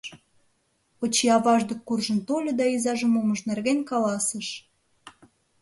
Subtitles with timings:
[1.03, 4.47] Очи аваж дек куржын тольо да изажым мумыж нерген каласыш.